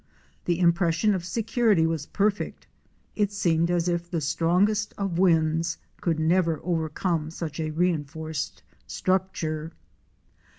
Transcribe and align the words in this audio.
The 0.45 0.57
im 0.57 0.73
pression 0.73 1.13
of 1.13 1.23
security 1.23 1.85
was 1.85 2.07
perfect 2.07 2.65
—it 3.15 3.31
seemed 3.31 3.69
as 3.69 3.87
if 3.87 4.09
the 4.09 4.19
strongest 4.19 4.95
of 4.97 5.19
winds 5.19 5.77
could 6.01 6.19
never 6.19 6.59
overcome 6.63 7.29
such 7.29 7.59
a 7.59 7.69
reinforced 7.69 8.63
structure. 8.87 9.73